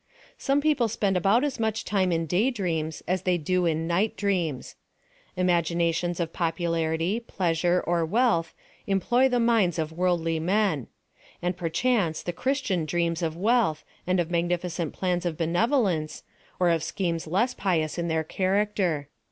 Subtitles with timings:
[0.39, 4.17] Some people spend about as much time in day dreams as they do in night
[4.17, 4.73] dreams.
[5.37, 8.55] Imagi nations of popularity, pleasure, or wealth,
[8.87, 10.87] employ the minds of worldly men;
[11.39, 16.23] and perchance the Christian dreams of wealtli, and of magnificent plans of benevolence,
[16.59, 19.07] or of schemes less pious in their character.